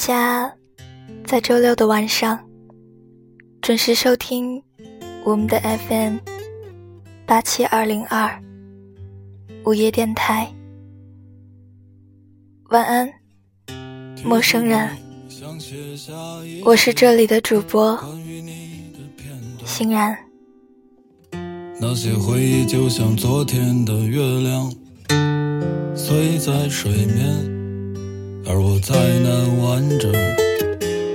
[0.00, 0.50] 家
[1.26, 2.40] 在周六的晚上
[3.60, 4.62] 准时收听
[5.26, 6.16] 我们的 FM
[7.26, 8.42] 八七二零二
[9.66, 10.50] 午夜电台。
[12.70, 13.12] 晚安，
[14.24, 14.88] 陌生人，
[16.64, 18.02] 我是这里的主播
[19.66, 20.16] 欣然。
[21.78, 24.72] 那些回忆就像昨天的月亮。
[25.94, 27.59] 碎在水面，
[28.52, 30.12] 而我再难完整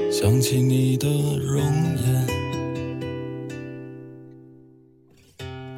[0.09, 1.05] 想起你的
[1.37, 2.27] 容颜。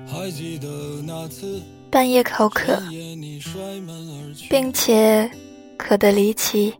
[0.05, 0.67] 还记得
[1.03, 2.79] 那次半夜口渴，
[4.51, 5.27] 并且
[5.77, 6.75] 渴得离奇，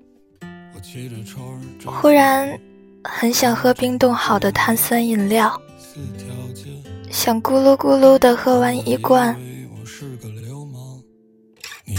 [1.84, 2.48] 忽然
[3.04, 5.60] 很想喝冰冻好的碳酸饮料，
[7.10, 9.36] 想咕噜咕噜的喝完一罐。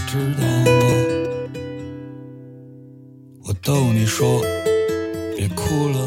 [0.06, 0.87] 知道吗？
[3.62, 4.40] 逗你说，
[5.36, 5.98] 别哭了。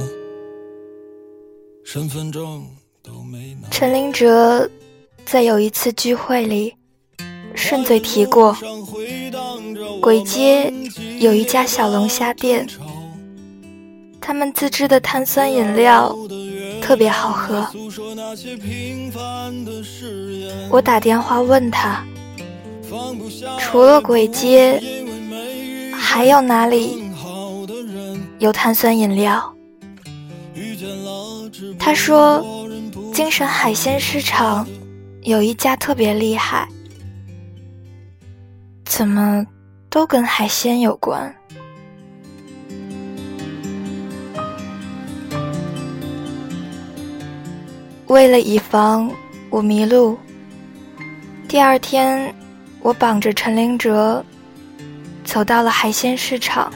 [1.84, 2.66] 身份证
[3.04, 3.68] 都没拿。
[3.70, 4.70] 陈林哲
[5.26, 6.74] 在有一次聚会里
[7.54, 8.56] 顺嘴提过，
[10.02, 10.72] 鬼街
[11.20, 12.68] 有一家小龙虾店，
[14.20, 16.16] 他们自制的碳酸饮料
[16.82, 17.68] 特别好喝。
[20.70, 22.04] 我打电话问他。
[23.60, 24.82] 除了鬼街，
[25.94, 27.02] 还有哪里
[28.42, 29.56] 有碳酸饮料？
[31.78, 32.44] 他说，
[33.14, 34.68] 精神海鲜市场
[35.22, 36.68] 有一家特别厉害，
[38.84, 39.46] 怎么
[39.92, 41.32] 都跟海鲜有关？
[48.08, 49.12] 为了以防
[49.52, 50.18] 我迷路，
[51.48, 52.34] 第二天。
[52.84, 54.26] 我绑着陈灵哲，
[55.24, 56.74] 走到了海鲜市场，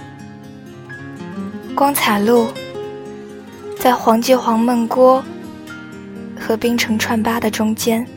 [1.76, 2.48] 光彩路，
[3.78, 5.22] 在黄记黄焖锅
[6.40, 8.08] 和冰城串吧的中间，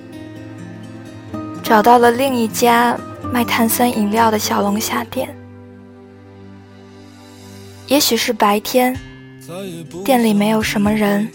[1.62, 2.96] 找到了另一家
[3.32, 5.28] 卖碳酸饮料的小龙虾店。
[7.88, 8.96] 也许是白天，
[10.04, 11.28] 店里没有什么人，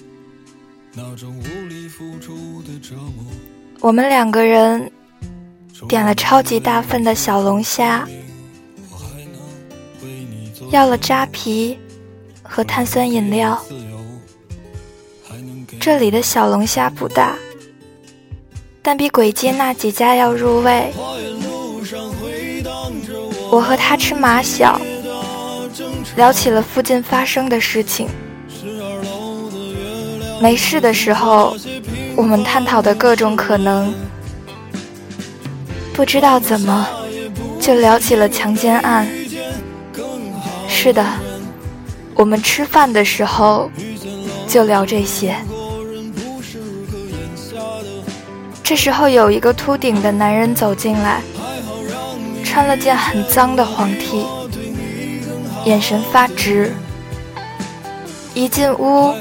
[3.81, 4.89] 我们两个人。
[5.89, 8.07] 点了超级大份的小龙虾，
[10.71, 11.77] 要了扎皮
[12.43, 13.59] 和碳酸饮料。
[15.79, 17.35] 这里的小龙虾不大，
[18.81, 20.93] 但比鬼街那几家要入味。
[23.51, 24.79] 我和他吃马小，
[26.15, 28.07] 聊起了附近发生的事情。
[30.41, 31.55] 没事的时候，
[32.15, 33.93] 我们探讨的各种可能。
[35.93, 36.87] 不知道怎么，
[37.59, 39.07] 就聊起了强奸案。
[40.67, 41.05] 是的，
[42.15, 43.69] 我们吃饭的时候
[44.47, 45.35] 就聊这些。
[48.63, 51.21] 这时候有一个秃顶的男人走进来，
[52.43, 54.25] 穿了件很脏的黄 T，
[55.65, 56.71] 眼神发直。
[58.33, 59.13] 一进屋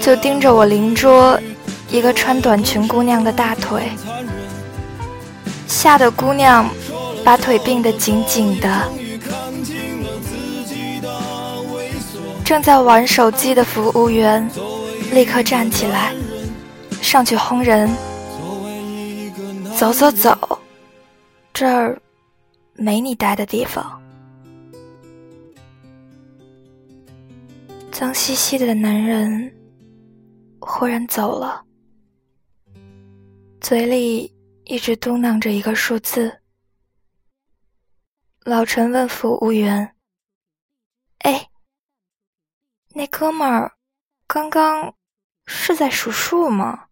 [0.00, 1.40] 就盯着我邻桌
[1.88, 3.90] 一个穿短裙姑娘的大腿。
[5.66, 6.68] 吓得姑娘
[7.24, 8.68] 把腿并得紧紧的。
[12.50, 14.44] 正在玩手机的服务员
[15.12, 16.12] 立刻站起来，
[17.00, 17.88] 上去轰人
[19.78, 20.36] ：“走走走，
[21.54, 21.96] 这儿
[22.72, 24.02] 没你待的地方。
[27.92, 29.54] 脏兮兮的男人
[30.58, 31.64] 忽然走了，
[33.60, 36.40] 嘴里一直嘟囔着一个数字。
[38.44, 39.94] 老陈问服务员
[41.22, 41.48] ：“哎，
[43.00, 43.72] 那哥们儿
[44.26, 44.92] 刚刚
[45.46, 46.84] 是在数数吗？”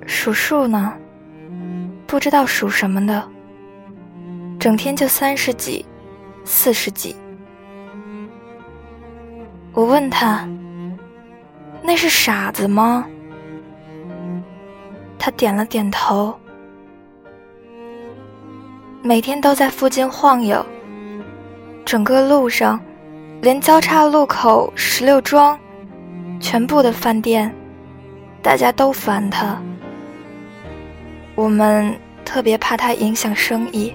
[0.05, 0.95] 数数呢，
[2.05, 3.27] 不知道数什么的，
[4.63, 5.85] 整天就三十几、
[6.45, 7.13] 四十几。”
[9.75, 10.47] 我问他
[11.83, 13.05] ：“那是傻子吗？”
[15.19, 16.33] 他点了点头。
[19.01, 20.65] 每天都在附近晃悠，
[21.83, 22.79] 整个路上，
[23.41, 25.59] 连交叉路口石榴庄。
[26.39, 27.53] 全部的饭店，
[28.41, 29.61] 大家都烦他。
[31.35, 31.93] 我们
[32.23, 33.93] 特别怕他影响生意。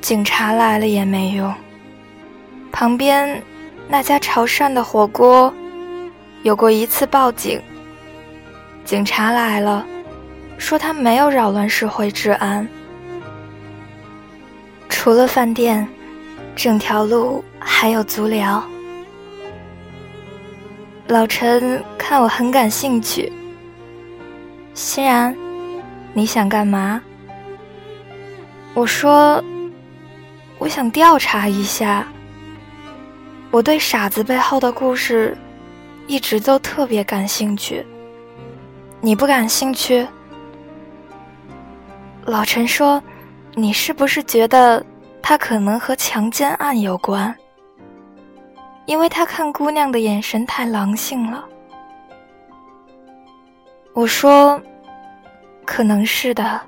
[0.00, 1.52] 警察来了也没用。
[2.72, 3.42] 旁边
[3.88, 5.52] 那家潮汕的火锅，
[6.42, 7.60] 有过一次报警。
[8.84, 9.84] 警察来了，
[10.58, 12.66] 说他没有扰乱社会治安。
[14.88, 15.86] 除了饭店，
[16.56, 18.62] 整条路还有足疗。
[21.08, 23.32] 老陈看我很感兴趣，
[24.74, 25.36] 欣然，
[26.12, 27.00] 你想干嘛？
[28.74, 29.42] 我说，
[30.60, 32.06] 我想调查一下。
[33.50, 35.36] 我对傻子背后的故事，
[36.06, 37.84] 一直都特别感兴趣。
[39.00, 40.06] 你不感兴趣？
[42.26, 43.02] 老陈说，
[43.54, 44.84] 你是不是觉得
[45.22, 47.34] 他可能和强奸案有关？
[48.84, 51.44] 因为他看姑娘的眼神太狼性了，
[53.94, 54.60] 我说，
[55.64, 56.60] 可能是的。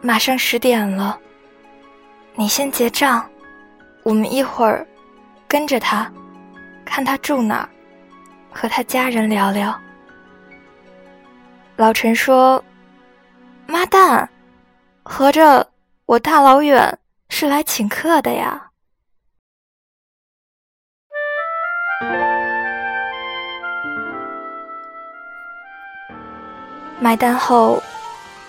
[0.00, 1.18] 马上十点了，
[2.40, 3.28] 你先结账，
[4.04, 4.86] 我们一会儿
[5.48, 6.08] 跟着他，
[6.84, 7.68] 看他住哪儿，
[8.52, 9.76] 和他家人聊聊。
[11.74, 12.64] 老陈说
[13.66, 14.30] ：“妈蛋，
[15.02, 15.68] 合着
[16.06, 16.96] 我大老远
[17.28, 18.70] 是来请客的呀？”
[27.00, 27.82] 买单后，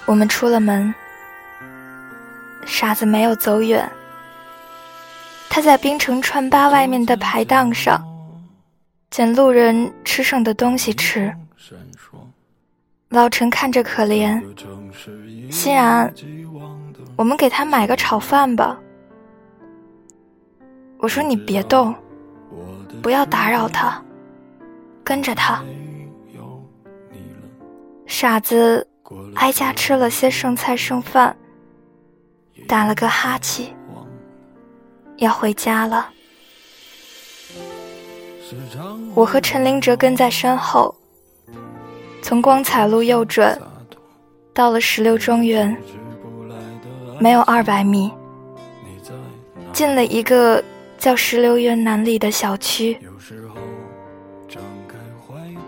[0.06, 0.94] 我们出了门。
[2.66, 3.90] 傻子没有走远，
[5.50, 8.02] 他在冰城川吧外面的排档上
[9.10, 11.34] 捡路人吃剩的东西吃。
[13.10, 14.42] 老陈看着可怜，
[15.52, 16.14] 欣然，
[17.16, 18.78] 我们给他买个炒饭吧。
[21.00, 21.96] 我说你别动。
[23.02, 24.04] 不要打扰他，
[25.06, 25.64] 跟着他。
[28.06, 28.86] 傻子
[29.36, 31.34] 挨家吃了些剩菜剩饭，
[32.70, 33.76] 打了个哈欠，
[35.18, 36.08] 要回家了。
[39.16, 40.94] 我和陈林哲跟在身后，
[42.22, 43.60] 从光彩路右转，
[44.54, 45.76] 到了石榴庄园，
[47.20, 48.12] 没有二百米，
[49.74, 50.64] 进了一个。
[51.00, 53.00] 叫石榴园南里的小区，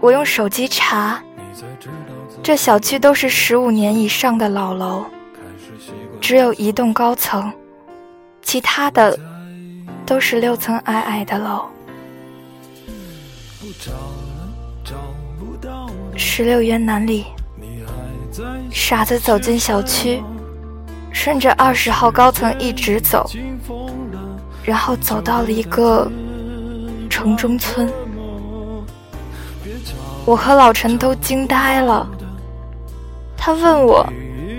[0.01, 1.23] 我用手机查，
[2.43, 5.05] 这小区都是十五年以上的老楼，
[6.21, 7.51] 只有一栋高层，
[8.43, 9.17] 其他的
[10.05, 11.65] 都是六层矮矮的楼。
[16.15, 17.25] 石榴园南里，
[18.71, 20.21] 傻子走进小区，
[21.11, 23.27] 顺着二十号高层一直走。
[24.63, 26.09] 然后走到了一个
[27.09, 27.91] 城中村，
[30.23, 32.07] 我和老陈都惊呆了。
[33.35, 34.07] 他问我：“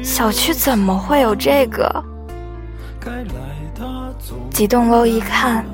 [0.02, 2.04] 小区怎么会有这个？”
[4.50, 5.64] 几栋楼一看，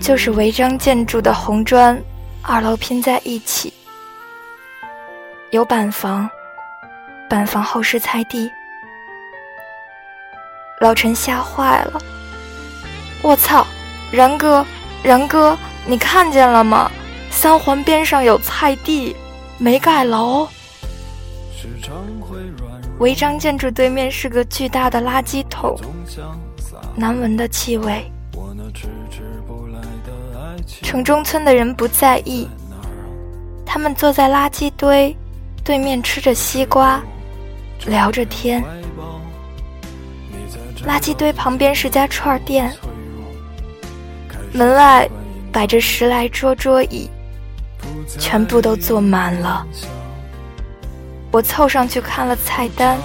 [0.00, 2.00] 就是违章建筑的红砖，
[2.42, 3.72] 二楼拼在一起，
[5.50, 6.28] 有板房，
[7.28, 8.50] 板房后是菜地。
[10.80, 12.00] 老陈吓坏了。
[13.22, 13.66] 我操，
[14.12, 14.64] 然哥，
[15.02, 16.90] 然哥，你看见了吗？
[17.30, 19.14] 三环边上有菜地，
[19.58, 20.48] 没盖楼。
[22.98, 25.78] 违章建筑对面是个巨大的垃圾桶，
[26.94, 28.10] 难闻的气味。
[30.82, 32.48] 城中村的人不在意，
[33.66, 35.14] 他们坐在垃圾堆
[35.62, 37.02] 对面吃着西瓜，
[37.86, 38.64] 聊着天。
[40.86, 42.74] 垃圾堆旁边是家串店，
[44.52, 45.06] 门外
[45.52, 47.10] 摆着十来桌桌椅，
[48.18, 49.66] 全部都坐满了。
[51.36, 52.96] 我凑上去看了菜单，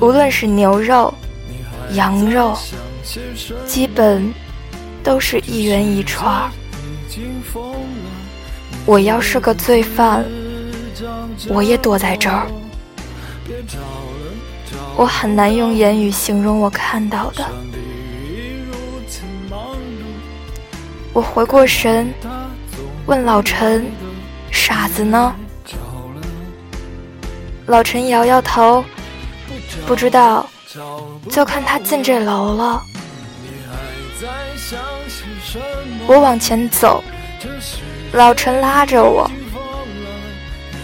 [0.00, 1.14] 无论是牛肉、
[1.92, 2.58] 羊肉，
[3.64, 4.34] 基本
[5.04, 6.50] 都是一元一串。
[8.84, 10.24] 我要是个罪犯，
[11.48, 12.48] 我也躲在这儿。
[14.96, 17.48] 我很难用言语形容我看到的。
[21.12, 22.12] 我回过神，
[23.06, 23.86] 问老陈
[24.50, 25.32] ：“傻子呢？”
[27.66, 28.84] 老陈摇摇头，
[29.86, 30.48] 不知道，
[31.30, 32.82] 就看他进这楼了。
[36.06, 37.02] 我往前走，
[38.12, 39.30] 老陈拉着我，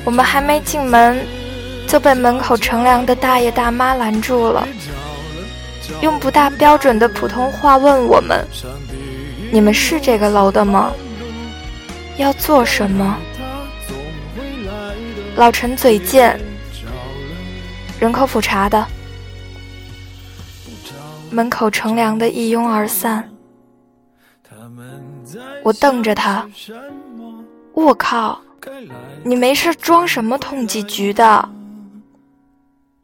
[0.05, 1.25] 我们还没进门。
[1.89, 4.67] 就被门口乘凉的大爷大妈拦住了，
[6.01, 8.43] 用不大标准的普通话问我们
[9.53, 10.91] ：“你们是这个楼的吗？
[12.17, 13.19] 要做什么？”
[15.37, 16.41] 老陈嘴贱，
[18.03, 18.85] 人口普查的。
[21.31, 23.33] 门口乘凉的一拥而散，
[25.63, 26.51] 我瞪着他
[27.73, 28.43] ：“我靠，
[29.25, 31.49] 你没事装什么统计局的？”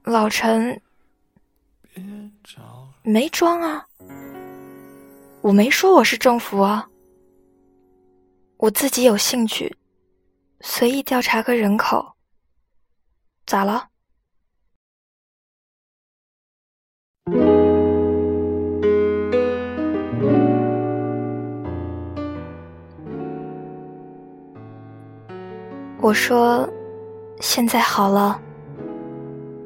[0.03, 0.83] 老陈，
[3.03, 3.87] 没装啊，
[5.43, 6.89] 我没说我是政府啊，
[8.57, 9.77] 我自己有兴趣，
[10.61, 12.17] 随意调查个人口，
[13.47, 13.87] 咋了？
[26.01, 26.69] 我说，
[27.41, 28.41] 现在好了。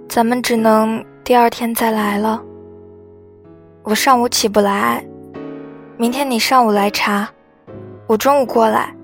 [0.08, 2.42] 咱们只能第二天再来了。
[3.82, 5.04] 我上午起不来，
[5.98, 7.28] 明天你上午来查，
[8.06, 8.94] 我中午过来，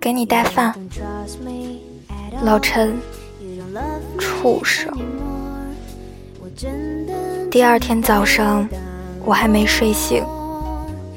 [0.00, 0.72] 给你带饭。
[2.42, 2.96] 老陈，
[4.18, 4.96] 畜生！
[7.50, 8.68] 第二天早上，
[9.24, 10.24] 我还没睡醒，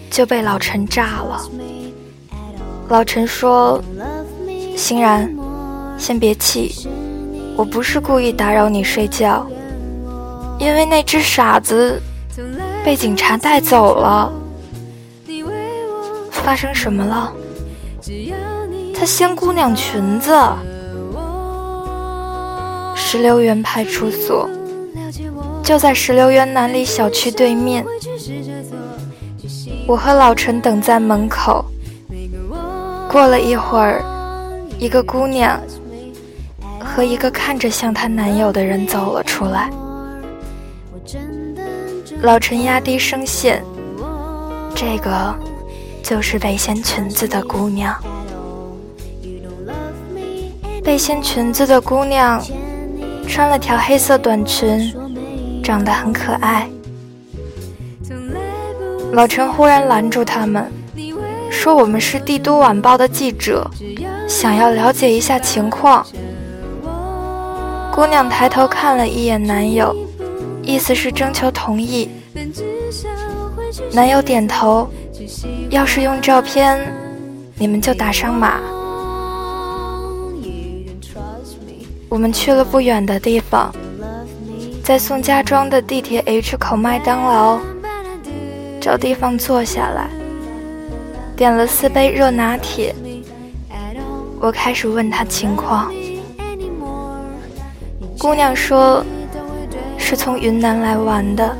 [0.10, 1.48] 就被老陈炸了。
[2.89, 3.81] 老陈说
[4.75, 5.33] ：“欣然，
[5.97, 6.88] 先别气。”
[7.55, 9.45] 我不是故意打扰你睡觉，
[10.57, 12.01] 因为那只傻子
[12.83, 14.33] 被警察带走了。
[16.31, 17.31] 发生什么了？
[18.93, 20.35] 他掀姑娘裙子。
[22.95, 24.50] 石榴园派出所
[25.63, 27.85] 就在石榴园南里小区对面。
[29.85, 31.63] 我和老陈等在门口。
[33.07, 34.03] 过了一会儿，
[34.79, 35.62] 一个姑娘。
[36.93, 39.67] 和一个看着像她男友的人走了出来。
[42.21, 43.63] 老陈压低声线
[44.75, 45.35] ：“这个
[46.03, 47.95] 就是背心裙子的姑娘。
[50.83, 52.39] 背心裙子的姑娘
[53.27, 54.93] 穿了条黑色短裙，
[55.63, 56.69] 长得很可爱。”
[59.13, 60.71] 老陈忽然拦住他们，
[61.50, 63.67] 说：“我们是帝都晚报的记者，
[64.27, 66.05] 想要了解一下情况。”
[67.93, 69.95] 姑娘抬头看了一眼男友，
[70.63, 72.09] 意思是征求同意。
[73.91, 74.89] 男友点头，
[75.69, 76.91] 要是用照片，
[77.55, 78.59] 你们就打上码。
[82.09, 83.71] 我们去了不远的地方，
[84.83, 87.59] 在宋家庄的地铁 H 口麦当劳，
[88.81, 90.09] 找地方坐下来，
[91.35, 92.95] 点了四杯热拿铁。
[94.39, 95.93] 我开始问他情况。
[98.24, 99.03] 姑娘说
[100.00, 101.53] ：“是从云南来玩的，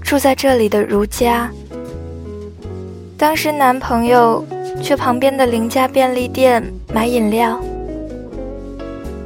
[0.00, 1.50] 住在这里的如家。
[3.18, 4.44] 当时男朋友
[4.80, 6.62] 去旁边的邻家便利店
[6.94, 7.58] 买饮料，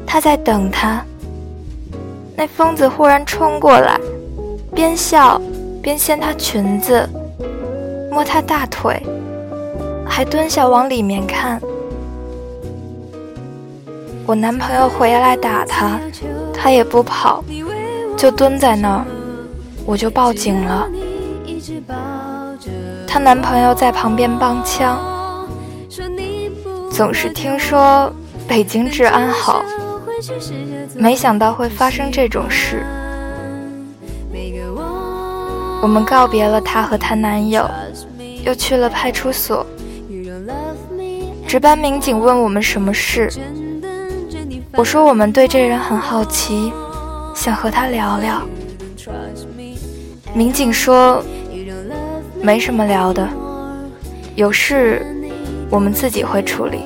[0.07, 1.05] 她在等他。
[2.35, 4.01] 那疯子忽然冲过来，
[4.75, 5.39] 边笑
[5.83, 7.07] 边掀她裙子，
[8.11, 9.03] 摸她大腿，
[10.09, 11.61] 还蹲下往里面看。”
[14.27, 16.01] 我男朋友回来打她，
[16.53, 17.45] 她也不跑，
[18.17, 19.05] 就蹲在那儿，
[19.85, 20.89] 我就报警了。
[23.07, 24.99] 她男朋友在旁边帮腔，
[26.91, 28.13] 总是听说
[28.49, 29.65] 北京治安好，
[30.97, 32.85] 没想到会发生这种事。
[35.81, 37.65] 我们告别了她和她男友，
[38.45, 39.65] 又去了派出所。
[41.47, 43.31] 值班民警问我们什么事，
[44.77, 46.71] 我说我们对这人很好奇，
[47.35, 48.43] 想和他聊聊。
[50.35, 51.25] 民警说
[52.43, 53.27] 没什么聊的，
[54.35, 55.01] 有事
[55.71, 56.83] 我们自己会处理。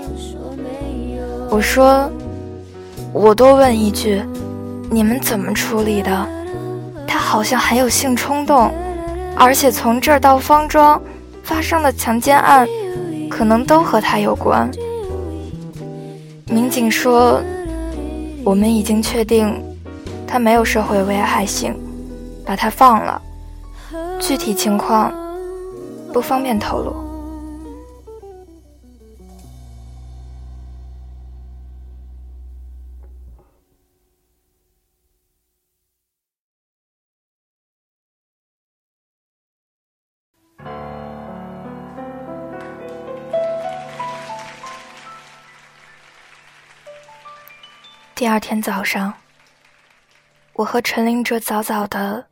[1.51, 2.09] 我说
[3.13, 4.23] 我多问一句，
[4.89, 6.29] 你们怎么处理的？
[7.09, 8.73] 他好像很有性冲动，
[9.37, 11.03] 而且从这儿到方庄
[11.43, 12.69] 发生的强奸案。
[13.29, 14.69] 可能都和他有关。
[16.47, 17.41] 民警说，
[18.45, 19.63] 我们已经确定
[20.27, 21.75] 他没有社会危害性，
[22.47, 23.21] 把他放了。
[24.21, 25.13] 具体情况
[26.13, 27.10] 不方便透露。
[48.21, 49.15] 第二天早上，
[50.53, 52.23] 我和陈林哲早早的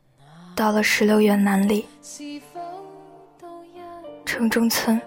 [0.54, 1.88] 到了石榴园南里
[4.26, 5.00] 城中村。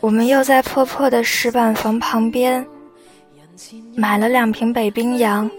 [0.00, 2.66] 我们又在破破的石板房旁边
[3.96, 5.50] 买了两瓶北冰洋。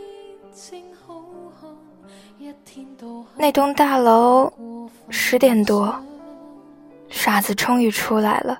[3.35, 4.53] 那栋大楼
[5.09, 5.99] 十点多，
[7.09, 8.59] 傻子终于出来了，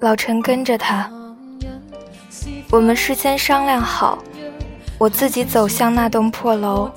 [0.00, 1.08] 老陈跟着他。
[2.74, 4.18] 我们事先商量好，
[4.98, 6.90] 我自己走向那栋破楼。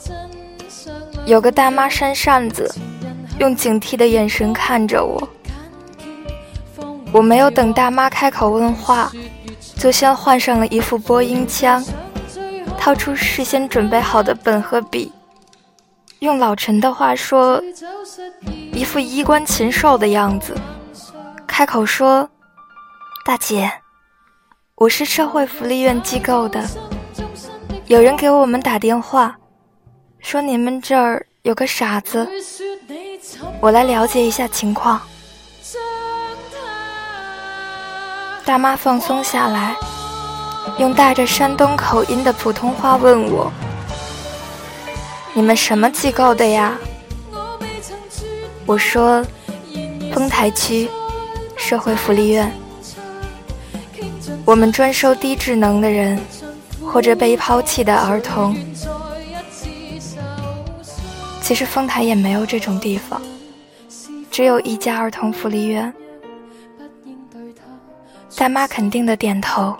[1.23, 2.73] 有个大妈扇扇子，
[3.37, 5.29] 用警惕的眼神看着我。
[7.11, 9.11] 我没有等大妈开口问话，
[9.75, 11.85] 就先换上了一副播音腔，
[12.79, 15.11] 掏出事先准备好的本和笔，
[16.17, 17.61] 用老陈的话说，
[18.73, 20.55] 一副衣冠禽兽的样子，
[21.45, 22.27] 开口说
[23.23, 23.71] ：“大姐。”
[24.79, 26.63] 我是社会福利院机构的，
[27.87, 29.35] 有人给我们打电话，
[30.19, 32.29] 说你们这儿有个傻子，
[33.59, 35.01] 我来了解一下情况。
[38.45, 39.75] 大妈放松下来，
[40.77, 43.51] 用带着山东口音的普通话问我
[45.33, 46.77] ：“你们什么机构的呀？”
[48.67, 49.25] 我说
[50.13, 50.87] ：“丰台区
[51.55, 52.53] 社会福利院。”
[54.45, 56.19] 我们专收低智能的人，
[56.85, 58.55] 或者被抛弃的儿童。
[61.41, 63.21] 其实丰台也没有这种地方，
[64.29, 65.93] 只有一家儿童福利院。
[68.35, 69.75] 大妈肯定的点头，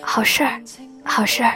[0.00, 0.60] 好事儿，
[1.02, 1.54] 好事儿。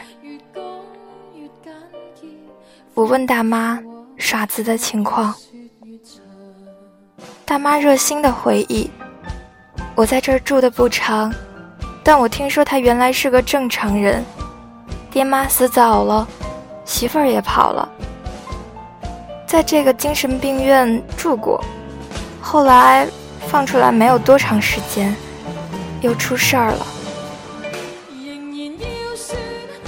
[2.94, 3.78] 我问大妈
[4.16, 5.34] 耍子的情况，
[7.44, 8.90] 大妈热心的回忆：
[9.94, 11.32] 我在这儿住的不长。
[12.06, 14.24] 但我听说他原来是个正常人，
[15.10, 16.24] 爹妈死早了，
[16.84, 17.88] 媳妇儿也跑了，
[19.44, 21.60] 在这个精神病院住过，
[22.40, 23.08] 后来
[23.48, 25.12] 放出来没有多长时间，
[26.00, 26.86] 又出事儿了。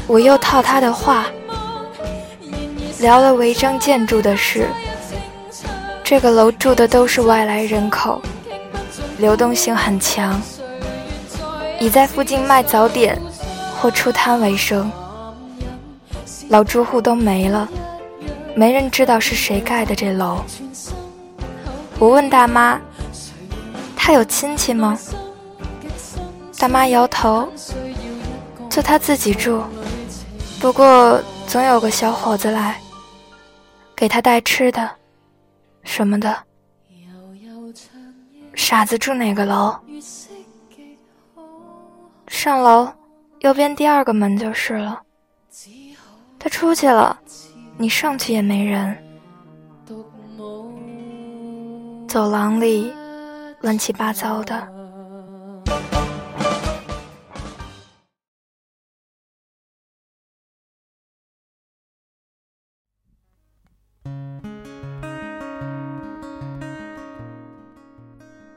[0.08, 1.26] 我又套他的话，
[2.98, 4.66] 聊了违章建筑的事。
[6.02, 8.20] 这个楼住的都是外来人口，
[9.18, 10.42] 流动性很强。
[11.80, 13.20] 以在附近卖早点
[13.80, 14.90] 或出摊为生，
[16.48, 17.68] 老住户都没了，
[18.54, 20.42] 没人知道是谁盖的这楼。
[21.98, 22.80] 我问大妈
[23.96, 24.98] ：“她有亲戚吗？”
[26.58, 27.48] 大妈摇头
[28.68, 29.62] ：“就她自己住，
[30.60, 32.80] 不过总有个小伙子来，
[33.94, 34.90] 给她带吃的，
[35.84, 36.36] 什么的。”
[38.54, 39.72] 傻子住哪个楼？
[42.28, 42.88] 上楼，
[43.40, 45.02] 右边第二个门就是了。
[46.38, 47.18] 他出去了，
[47.76, 48.96] 你上去也没人。
[52.06, 52.92] 走廊里
[53.60, 54.68] 乱七八糟的。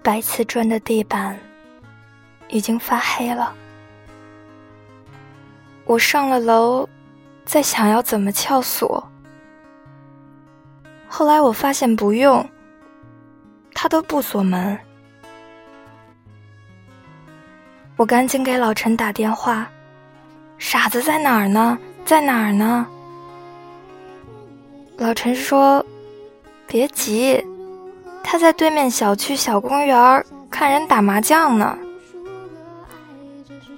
[0.03, 1.39] 白瓷砖的地板
[2.51, 3.53] 已经发黑了。
[5.85, 6.87] 我上了楼，
[7.45, 9.03] 在想要怎么撬锁。
[11.07, 12.47] 后来我发现不用，
[13.73, 14.77] 他都不锁门。
[17.97, 19.69] 我赶紧给老陈打电话
[20.57, 21.77] ：“傻子在哪儿呢？
[22.05, 22.87] 在哪儿呢？”
[24.97, 25.85] 老陈说
[26.65, 27.45] ：“别急，
[28.23, 31.77] 他在对面小区小公园看人打麻将呢。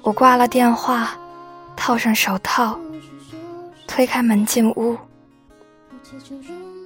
[0.03, 1.17] 我挂了电话，
[1.77, 2.77] 套上手套，
[3.87, 4.97] 推开门进屋，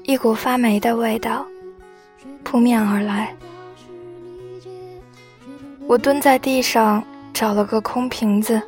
[0.04, 1.44] 一股发霉的味道
[2.44, 3.36] 扑面而来。
[5.88, 7.04] 我蹲在地上，
[7.34, 8.62] 找了个空瓶子，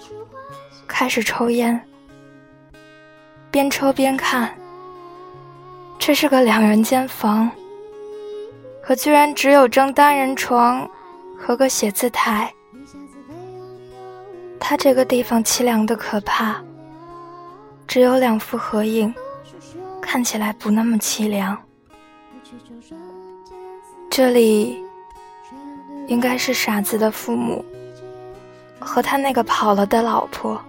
[0.88, 1.80] 开始抽烟，
[3.52, 4.52] 边抽边看。
[6.00, 7.52] 这是个两人间房，
[8.82, 10.90] 可居然只有张单人床
[11.38, 12.52] 和个写字台。
[14.60, 16.62] 他这个地方凄凉的可怕，
[17.88, 19.14] 只有两幅合影，
[20.02, 21.58] 看起来不那么凄凉。
[24.10, 24.84] 这里
[26.08, 27.64] 应该是傻子的父母
[28.80, 30.62] 和他那个跑了的老婆，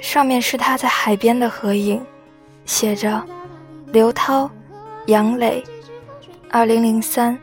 [0.00, 2.00] 上面是他在海边的合影。
[2.66, 3.22] 写着
[3.92, 4.50] ：“刘涛，
[5.06, 5.62] 杨磊，
[6.50, 7.38] 二零零三，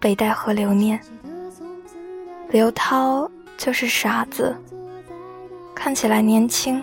[0.00, 1.00] 北戴河留念。”
[2.50, 4.56] 刘涛就是傻子，
[5.74, 6.82] 看起来年轻。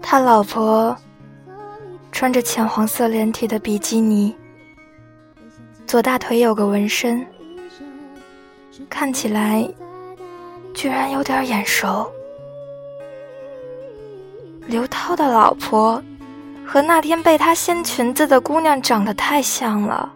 [0.00, 0.96] 他老婆
[2.10, 4.34] 穿着浅黄色连体的比基尼，
[5.86, 7.26] 左大腿有个纹身，
[8.88, 9.68] 看起来
[10.72, 12.10] 居然有点眼熟。
[14.66, 16.02] 刘涛的老婆。
[16.72, 20.14] 和那天被他掀裙子的姑娘长得太像了。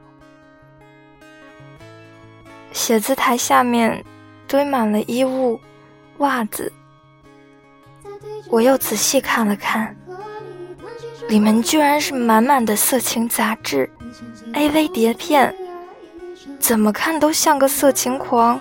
[2.70, 4.05] 写字台下面
[4.55, 5.61] 堆满了衣物、
[6.19, 6.73] 袜子，
[8.49, 9.97] 我又仔细看了看，
[11.29, 13.90] 里面居然是满满的色情杂志、
[14.53, 15.53] AV 碟片，
[16.61, 18.61] 怎么看都像个色情狂。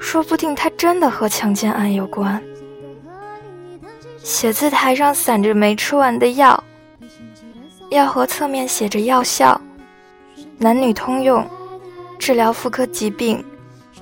[0.00, 2.42] 说不定他真的和强奸案有关。
[4.24, 6.64] 写字台上散着没吃完的药，
[7.90, 9.60] 药盒侧面写着药效，
[10.58, 11.48] 男女通用，
[12.18, 13.42] 治疗妇科疾病、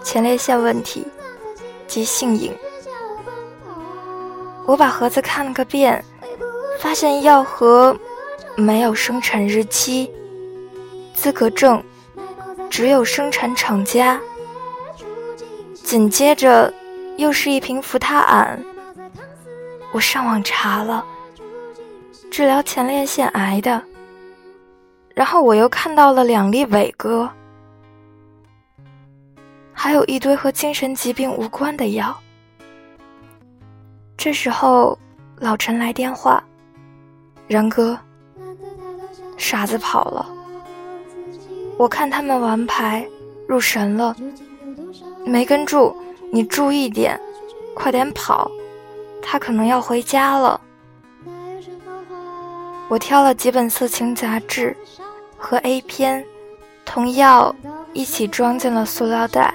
[0.02, 1.06] 前列腺问题
[1.86, 2.52] 及性瘾。
[4.66, 6.04] 我把盒子看了个遍，
[6.80, 7.96] 发现药盒
[8.56, 10.10] 没有生产日期、
[11.14, 11.82] 资格证，
[12.70, 14.20] 只有生产厂家。
[15.82, 16.72] 紧接着
[17.16, 18.62] 又是一瓶福他胺。
[19.92, 21.04] 我上网查了
[22.30, 23.82] 治疗前列腺癌的，
[25.14, 27.28] 然后我又看到了两粒伟哥，
[29.72, 32.16] 还有一堆和精神疾病无关的药。
[34.16, 34.98] 这时候，
[35.36, 36.42] 老陈来电话
[37.48, 37.98] ：“然哥，
[39.36, 40.26] 傻子跑了。
[41.76, 43.06] 我看他们玩牌
[43.48, 44.14] 入神了，
[45.26, 45.96] 没跟住，
[46.30, 47.18] 你注意点，
[47.74, 48.50] 快点跑。”
[49.24, 50.60] 他可能要回家了。
[52.88, 54.76] 我挑了几本色情杂志
[55.38, 56.24] 和 A 片，
[56.84, 57.54] 同药
[57.92, 59.54] 一起装进了塑料袋，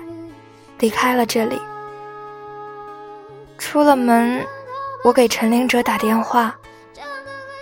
[0.79, 1.59] 离开了这里。
[3.57, 4.45] 出了门，
[5.03, 6.55] 我给陈灵哲打电话，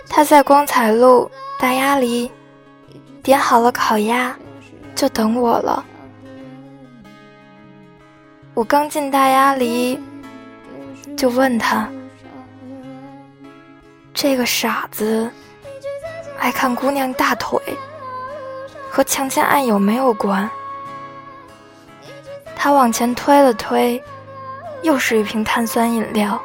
[0.08, 2.30] 他在光彩路大鸭梨
[3.22, 4.36] 点好了烤鸭，
[4.94, 5.84] 就等我了。
[8.54, 9.98] 我刚进大鸭梨，
[11.16, 11.88] 就问他。
[14.14, 15.30] 这个傻子
[16.38, 17.60] 爱看姑娘大腿，
[18.90, 20.48] 和强奸案有没有关？
[22.66, 24.02] 他往前推了推，
[24.82, 26.36] 又是一瓶碳酸饮料。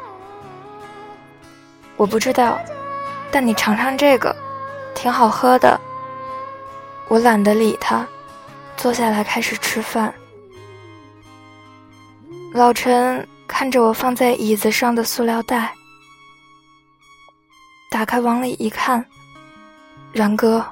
[1.96, 2.60] 我不知道，
[3.32, 4.32] 但你尝尝这个，
[4.94, 5.80] 挺好喝的。
[7.08, 8.06] 我懒得理他，
[8.76, 10.14] 坐下来开始吃饭。
[12.52, 15.74] 老陈看着我放在椅子上的塑料袋。
[17.90, 19.04] 打开往里一看，
[20.12, 20.64] 然哥，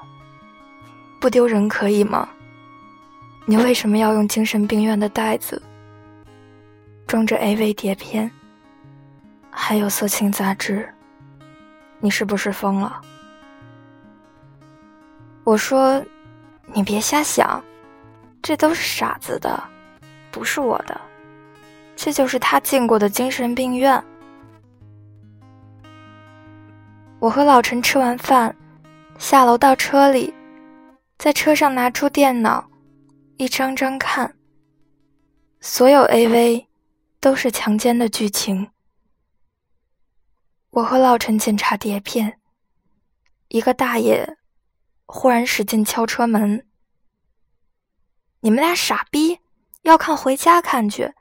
[1.19, 2.29] 不丢人可以吗？
[3.47, 5.61] 你为什么要用精神病院的袋子
[7.07, 8.31] 装着 AV 碟片，
[9.51, 10.89] 还有色情杂志？
[11.99, 13.01] 你是不是疯了？
[15.43, 16.01] 我说，
[16.73, 17.63] 你别瞎想，
[18.41, 19.61] 这都是傻子的，
[20.31, 21.01] 不是我的，
[21.97, 24.03] 这就是他进过的精神病院。
[27.19, 28.55] 我和老陈吃完饭，
[29.19, 30.33] 下楼到车里，
[31.19, 32.65] 在车上拿出电脑，
[33.41, 34.37] 一张张看。
[35.63, 36.67] 所有 AV
[37.21, 38.71] 都是强奸的剧情。
[40.69, 42.39] 我和老陈检查碟片，
[43.49, 44.37] 一个大爷
[45.07, 46.67] 忽然使劲敲车门
[48.41, 49.39] ：“你们俩傻逼，
[49.85, 51.15] 要看回家看去，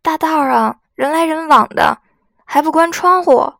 [0.00, 2.00] 大道上人来人往的，
[2.44, 3.54] 还不关窗户。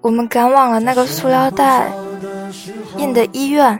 [0.00, 1.92] 我们赶往了那个塑料袋
[2.96, 3.78] 印的医院。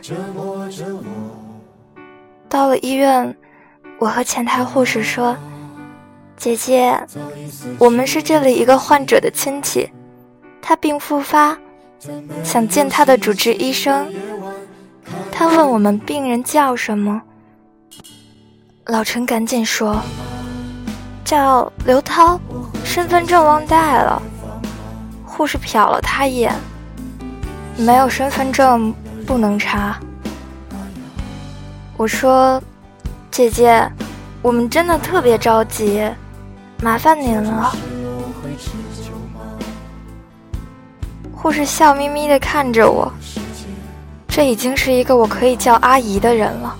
[2.47, 3.35] 到了医院，
[3.97, 5.35] 我和前台护士说
[6.37, 6.95] ：“姐姐，
[7.79, 9.89] 我们是这里一个患者的亲戚，
[10.61, 11.57] 他病复发，
[12.43, 14.05] 想见他的主治医生。
[15.41, 17.19] 他问我们病人叫什么。”
[18.85, 19.99] 老陈赶紧说。
[21.25, 22.39] 叫刘涛，
[22.83, 24.21] 身份证忘带了。
[25.25, 26.53] 护士瞟了他一眼，
[27.75, 28.93] 没有身份证
[29.25, 29.99] 不能查。
[31.97, 32.61] 我说
[33.31, 33.91] ：“姐姐，
[34.43, 36.07] 我们真的特别着急，
[36.83, 37.75] 麻烦您了。”
[41.33, 43.11] 护士笑眯眯地看着我，
[44.31, 46.75] 这已经是一个我可以叫阿姨的人了。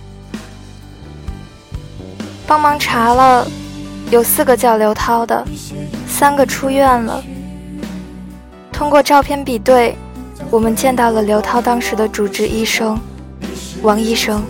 [2.47, 3.45] 帮忙查了。
[4.09, 5.47] 有四个叫刘涛的，
[6.05, 7.23] 三个出院了。
[8.69, 9.97] 通过照片比对，
[10.49, 12.99] 我们见到了刘涛当时的主治医生
[13.81, 14.43] 王医生。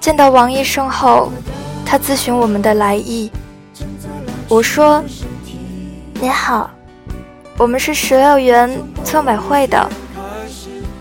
[0.00, 1.30] 见到王医生后，
[1.84, 3.30] 他咨询我们的来意。
[4.48, 5.00] 我说
[6.20, 6.68] ：“你好，
[7.56, 8.68] 我们是十六园
[9.04, 9.88] 村委会的。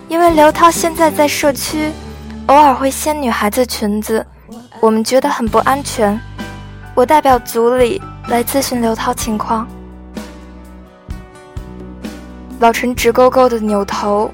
[0.07, 1.91] 因为刘涛现在在社区，
[2.47, 4.25] 偶尔会掀女孩子裙子，
[4.79, 6.19] 我们觉得很不安全。”
[6.95, 9.67] 我代表组里来咨询刘涛情况。
[12.59, 14.31] 老陈直勾勾的扭头，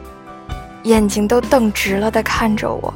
[0.83, 2.93] 眼睛都瞪直了的看着我。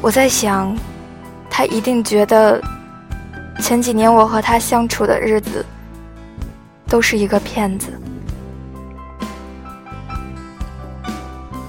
[0.00, 0.76] 我在想，
[1.50, 2.62] 他一定觉得
[3.58, 5.66] 前几年我和他相处的日子
[6.86, 7.90] 都是一个骗子。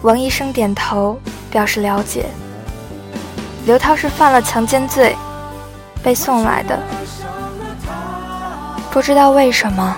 [0.01, 2.25] 王医生点头表示了解。
[3.65, 5.15] 刘涛是犯了强奸罪。
[6.03, 6.79] 被送来的，
[8.91, 9.97] 不知道为什么，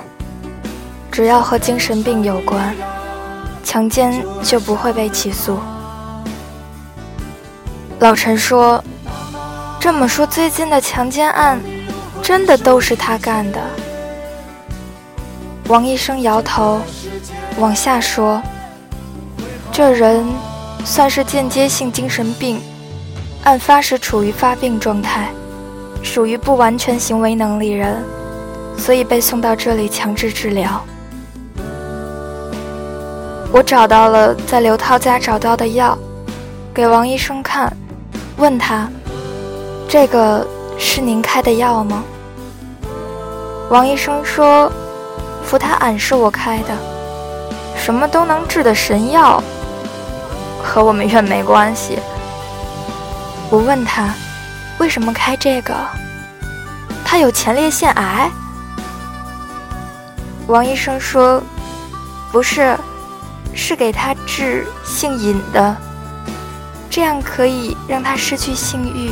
[1.12, 2.74] 只要和精神病有关，
[3.64, 5.60] 强奸就不会被起诉。
[8.00, 8.84] 老陈说
[9.80, 11.60] ：“这么说，最近的强奸案
[12.24, 13.60] 真的都是他干的？”
[15.68, 16.82] 王医生摇头，
[17.60, 18.42] 往下说
[19.80, 20.28] ：“这人
[20.84, 22.62] 算是间接性精神病，
[23.46, 25.30] 案发时处于发病状态。”
[26.04, 28.04] 属于不完全行为能力人，
[28.78, 30.84] 所以被送到这里强制治疗。
[33.54, 35.98] 我找到了在刘涛家找到的药，
[36.74, 37.72] 给王医生看，
[38.36, 38.90] 问他
[39.88, 40.46] ：“这个
[40.78, 42.04] 是您开的药吗？”
[43.72, 44.70] 王医生说
[45.42, 46.76] ：“扶他俺是我开的，
[47.78, 49.42] 什么都能治的神药，
[50.64, 52.00] 和我们院没关系。”
[53.50, 54.14] 我问他。
[54.80, 55.76] 为什么开这个？
[57.04, 58.32] 他有前列腺癌。
[60.48, 61.44] 王医生说
[62.32, 62.78] ：“不是，
[63.54, 65.76] 是给他治性瘾的，
[66.90, 69.12] 这样可以让他失去性欲，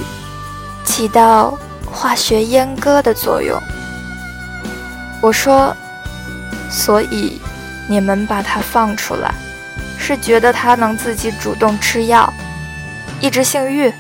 [0.86, 1.54] 起到
[1.92, 3.62] 化学阉割的作用。”
[5.22, 5.76] 我说
[6.72, 7.42] ：“所以
[7.90, 9.34] 你们把他放出来，
[10.08, 12.32] 是觉得他能自己主动吃药，
[13.20, 13.92] 抑制性欲？”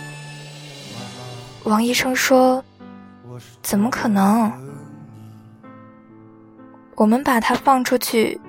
[1.67, 2.63] 王医生说
[3.61, 4.49] ：“怎么可能？
[6.95, 8.39] 我们把他放出去，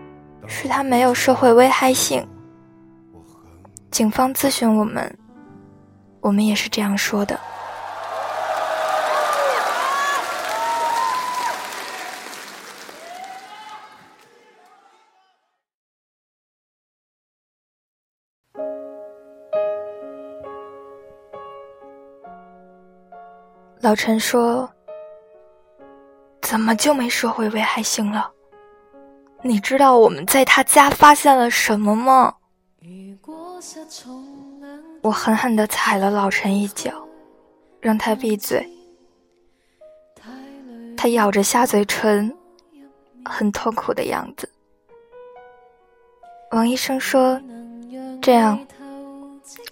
[0.47, 2.25] 是他没有社会危害性。
[3.91, 5.19] 警方咨询我们，
[6.21, 7.41] 我们也是这样说的。”
[23.89, 24.71] 老陈说
[26.45, 28.31] ：“怎么就没社会危害性了？
[29.41, 32.35] 你知道我们在他家发现了什么吗？”
[35.01, 36.93] 我狠狠地踩了老陈一脚，
[37.81, 38.71] 让他闭嘴。
[40.95, 42.31] 他咬着下嘴唇，
[43.25, 44.47] 很痛苦的样子。
[46.51, 47.41] 王医生说
[48.21, 48.67] ：“这样，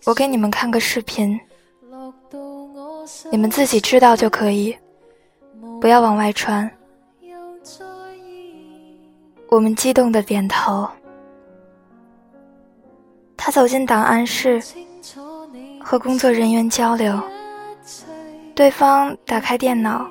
[0.06, 1.38] 我给你们看个视频，
[3.30, 4.76] 你们自己知道就可以，
[5.80, 6.70] 不要往外传。
[9.48, 10.88] 我们激动的点头。
[13.36, 14.60] 他走进档案室，
[15.80, 17.20] 和工作人员交流。
[18.54, 20.08] 对方打开电脑，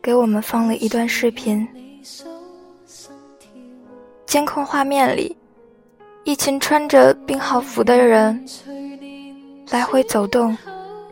[0.00, 1.66] 给我们放了一段视频。
[4.26, 5.36] 监控画面里，
[6.24, 8.44] 一群穿着病号服的人
[9.70, 10.56] 来回走动，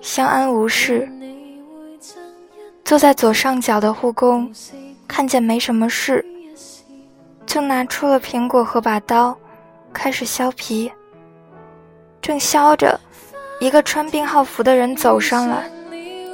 [0.02, 1.08] 相安无事。
[2.84, 4.52] 坐在左上角的护工
[5.06, 6.26] 看见没什么事，
[7.46, 9.34] 就拿出了苹果和把刀，
[9.92, 10.92] 开始削皮。
[12.20, 12.98] 正削着，
[13.60, 15.70] 一个穿病号服的人走上来，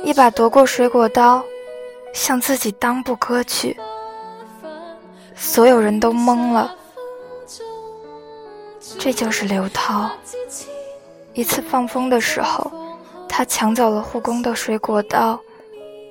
[0.02, 1.44] 一把夺过水果刀，
[2.14, 3.78] 向自己裆部割去。
[5.36, 6.74] 所有人都懵了。
[8.98, 10.10] 这就是刘涛。
[11.34, 12.72] 一次放风的时候，
[13.38, 15.38] 他抢走了护工的水果刀，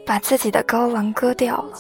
[0.05, 1.77] 把自己的睾丸割掉了。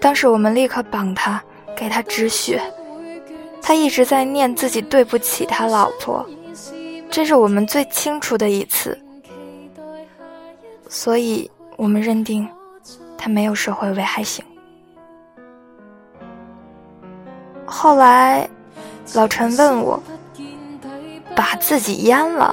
[0.00, 1.44] 当时我们立刻绑他，
[1.76, 2.58] 给他止血。
[3.60, 6.26] 他一直在念自己对不起他老婆，
[7.10, 8.98] 这是我们最清楚的一次，
[10.88, 12.48] 所以我们认定
[13.18, 14.42] 他没有社会危害性。
[17.66, 18.48] 后来，
[19.12, 20.02] 老陈问我，
[21.38, 22.52] 把自己阉了，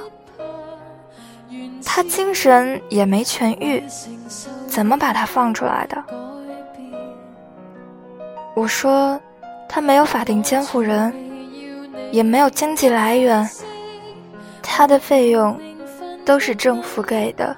[1.84, 3.82] 他精神也没痊愈，
[4.68, 6.04] 怎么把他放出来的？
[8.54, 9.20] 我说。
[9.68, 11.12] 他没有法定监护人，
[12.12, 13.46] 也没有经济来源，
[14.62, 15.60] 他的费用
[16.24, 17.54] 都是政府给的，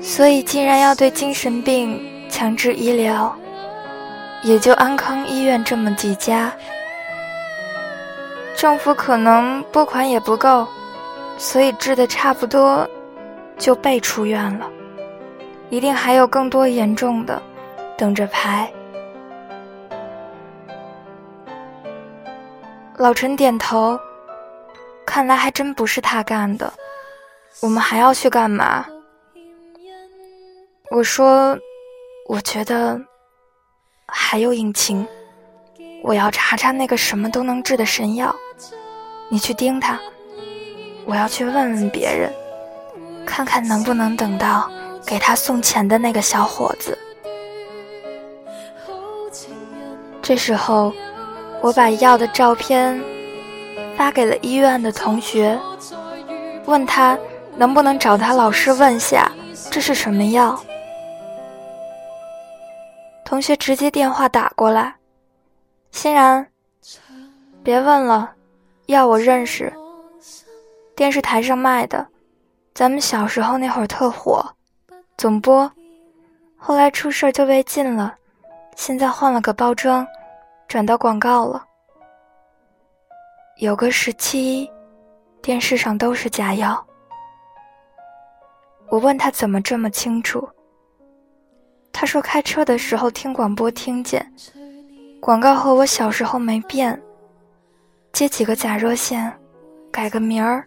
[0.00, 3.36] 所以既然要对精神病强制医疗，
[4.42, 6.50] 也就安康医院这么几家，
[8.58, 10.66] 政府可能拨款也不够，
[11.38, 12.84] 所以治的差不多，
[13.56, 14.68] 就被出院了，
[15.70, 17.40] 一定还有更多严重的
[17.96, 18.68] 等着排。
[22.96, 23.96] 老陈点头，
[25.06, 26.72] 看来还真不是他干的。
[27.60, 28.84] 我们还要去干嘛？
[30.90, 31.56] 我说，
[32.26, 33.00] 我觉得
[34.08, 35.06] 还有隐情，
[36.02, 38.34] 我要查查那个什么都能治的神药。
[39.28, 39.98] 你去盯他，
[41.04, 42.32] 我要去问问别人，
[43.26, 44.70] 看看能不能等到
[45.04, 46.96] 给他送钱的那个小伙子。
[50.22, 50.92] 这时候。
[51.60, 53.02] 我把药的照片
[53.96, 55.58] 发给了医院的同学，
[56.66, 57.18] 问他
[57.56, 59.28] 能不能找他老师问下
[59.68, 60.56] 这是什么药。
[63.24, 64.94] 同学直接电话打过来，
[65.90, 66.46] 欣然，
[67.62, 68.34] 别问了，
[68.86, 69.72] 药我认识，
[70.94, 72.06] 电视台上卖的，
[72.74, 74.44] 咱们小时候那会儿特火，
[75.16, 75.70] 总播，
[76.56, 78.14] 后来出事就被禁了，
[78.76, 80.06] 现在换了个包装。
[80.68, 81.64] 转到广告了。
[83.56, 84.70] 有个时期，
[85.40, 86.86] 电视上都是假药。
[88.90, 90.46] 我问他怎么这么清楚，
[91.90, 94.30] 他说开车的时候听广播听见，
[95.20, 97.00] 广告和我小时候没变，
[98.12, 99.32] 接几个假热线，
[99.90, 100.66] 改个名儿，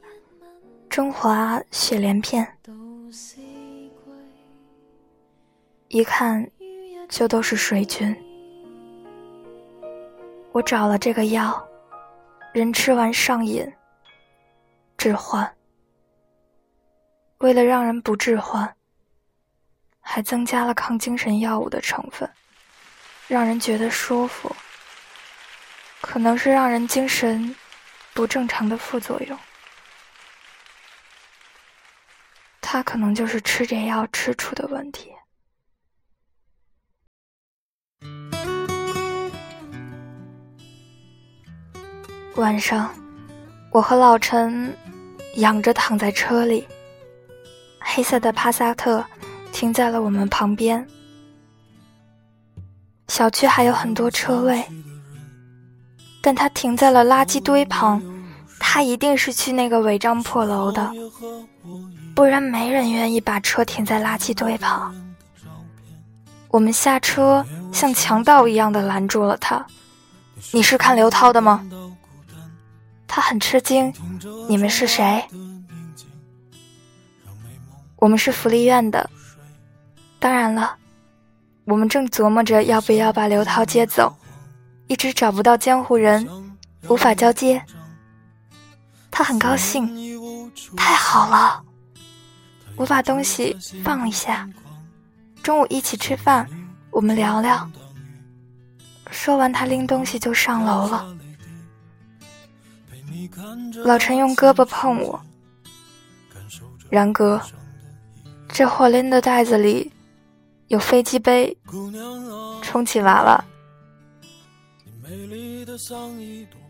[0.90, 2.48] 中华雪莲片，
[5.88, 6.48] 一看
[7.10, 8.16] 就都是水军。
[10.52, 11.66] 我找了这个药，
[12.54, 13.66] 人吃完上瘾，
[14.98, 15.50] 致幻。
[17.40, 18.72] 为了让人不致幻，
[20.02, 22.30] 还增加了抗精神药物的成分，
[23.32, 24.54] 让人觉得舒服。
[26.02, 27.56] 可能是让人精神
[28.14, 29.40] 不正常的副作用。
[32.60, 35.14] 他可能就是吃这药吃出的问题。
[42.36, 42.94] 晚上，
[43.72, 44.76] 我和老陈
[45.36, 46.68] 仰着躺在车里。
[47.80, 49.06] 黑色的帕萨特
[49.54, 50.86] 停在了我们旁边。
[53.12, 54.64] 小区还有很多车位，
[56.22, 58.02] 但他停在了垃圾堆旁。
[58.58, 60.90] 他一定是去那个违章破楼的，
[62.16, 64.96] 不然没人愿意把车停在垃圾堆旁。
[66.48, 69.66] 我们下车，像强盗一样的拦住了他。
[70.52, 71.68] 你是看刘涛的吗？
[73.10, 73.94] 他很吃惊，
[74.48, 75.22] 你们是谁？
[77.98, 79.10] 我们是福利院的。
[80.18, 80.78] 当然了，
[81.72, 84.14] 我们正琢磨着要不要把刘涛接走，
[84.88, 86.28] 一直找不到监护人，
[86.90, 87.64] 无法交接。
[89.10, 89.88] 他很高兴，
[90.76, 91.64] 太好了。
[92.76, 93.56] 我把东西
[93.86, 94.50] 放一下，
[95.42, 96.46] 中午一起吃饭，
[96.90, 97.66] 我们聊聊。
[99.10, 101.16] 说完，他拎东西就上楼了。
[103.86, 105.18] 老陈用胳膊碰我，
[106.90, 107.42] 然哥，
[108.50, 109.90] 这货拎的袋子里
[110.72, 111.56] 有飞机杯、
[112.62, 113.44] 充气娃娃。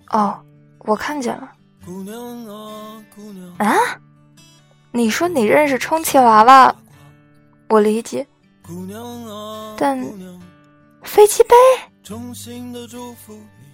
[0.09, 0.41] 哦，
[0.79, 1.51] 我看见了。
[3.59, 3.77] 啊？
[4.91, 6.75] 你说你认识充气娃娃？
[7.69, 8.25] 我理解，
[9.77, 10.03] 但
[11.03, 11.55] 飞机杯？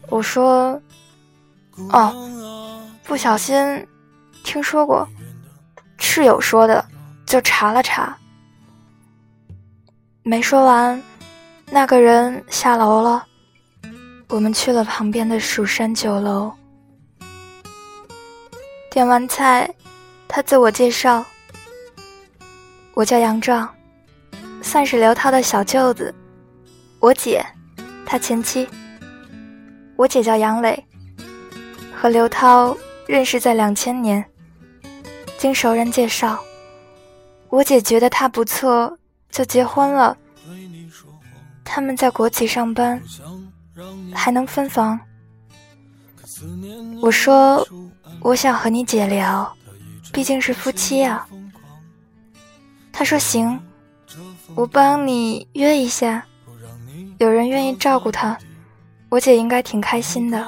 [0.10, 0.82] 我说，
[1.94, 3.88] 哦，不小心
[4.44, 5.08] 听说过，
[5.98, 6.86] 室友说的，
[7.26, 8.18] 就查了查。
[10.28, 11.02] 没说完，
[11.72, 13.26] 那个人下楼了。
[14.28, 16.52] 我们去了旁边的蜀山酒楼，
[18.92, 19.74] 点完菜，
[20.28, 21.24] 他自我介绍
[22.94, 23.74] ：“我叫杨壮，
[24.62, 26.14] 算是刘涛的小舅子，
[27.00, 27.42] 我姐，
[28.06, 28.68] 他前妻。
[29.96, 30.86] 我姐叫杨磊，
[31.96, 32.76] 和刘涛
[33.06, 34.26] 认识在两千年，
[35.38, 36.38] 经熟人介绍，
[37.48, 38.98] 我姐觉得他不错，
[39.38, 40.18] 就结婚了。
[41.64, 43.00] 他们在国企上班。”
[44.12, 45.00] 还能分房？
[47.00, 47.68] 我说，
[48.22, 49.56] 我想和你姐聊，
[50.12, 51.28] 毕竟是夫妻啊。
[52.92, 53.60] 他说行，
[54.56, 56.26] 我帮你约一下，
[57.20, 58.36] 有人愿意照顾他，
[59.10, 60.44] 我姐应该挺开心的。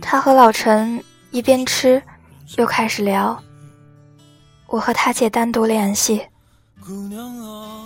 [0.00, 2.02] 他和老陈一边吃，
[2.56, 3.38] 又开始聊。
[4.66, 6.22] 我和他姐单独联系。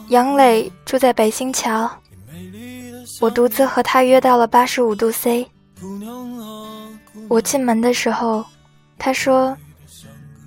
[0.08, 1.90] 杨磊住在北新桥。
[3.20, 5.48] 我独自和他约到了八十五度 C。
[7.28, 8.44] 我进门的时候，
[8.98, 9.56] 他说：“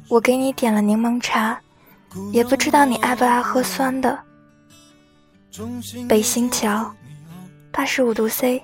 [0.08, 1.60] 我给你点了柠檬茶，
[2.32, 4.20] 也不知道你爱不爱喝酸的。”
[6.08, 6.91] 北新桥，
[7.72, 8.64] 八十五度 C。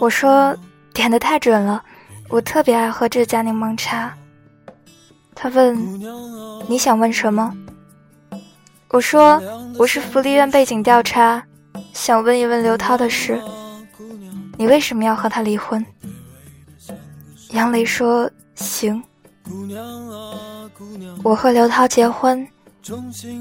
[0.00, 0.56] 我说
[0.94, 1.82] 点的太准了，
[2.28, 4.14] 我特别爱喝这家柠檬茶。
[5.34, 5.76] 他问
[6.68, 7.54] ：“你想问什么？”
[8.90, 9.40] 我说
[9.78, 11.42] ：“我是福利院背景调查。”
[11.92, 13.40] 想问一问刘涛的事，
[14.56, 15.84] 你为什么要和他离婚？
[17.50, 19.02] 杨雷说：“行，
[21.22, 22.46] 我和刘涛结婚，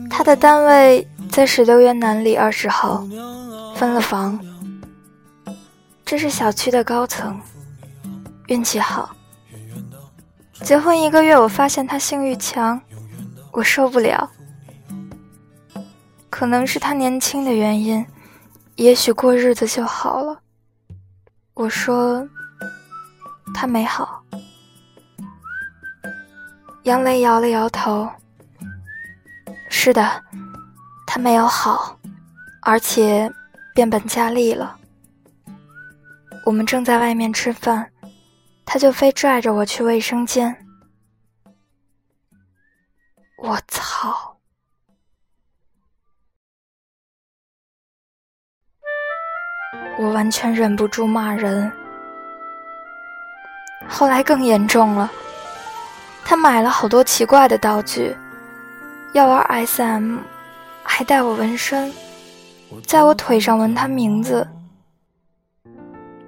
[0.09, 3.07] 他的单位在十六院南里二十号，
[3.75, 4.39] 分了房。
[6.03, 7.39] 这是小区的高层，
[8.47, 9.15] 运气好。
[10.63, 12.79] 结婚一个月，我发现他性欲强，
[13.51, 14.29] 我受不了。
[16.37, 18.05] 可能是他年轻的原因。”
[18.77, 20.39] 也许过日子就好了。
[21.55, 22.29] 我说，
[23.55, 24.23] 他没好。
[26.83, 28.07] 杨雷摇了摇头。
[29.67, 30.23] 是的，
[31.07, 31.97] 他没有好，
[32.61, 33.27] 而且
[33.73, 34.77] 变本加厉了。
[36.45, 37.91] 我们正在外面吃饭，
[38.63, 40.55] 他就非拽着我去卫生间。
[43.39, 44.36] 我操！
[49.97, 51.71] 我完全忍不住骂人。
[53.87, 55.11] 后来更严重了，
[56.23, 58.15] 他买了好多奇怪的道具，
[59.13, 60.17] 要玩 SM，
[60.83, 61.91] 还带我纹身，
[62.85, 64.47] 在我腿上纹他名字。